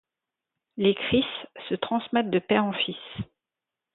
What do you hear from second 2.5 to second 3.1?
en fils.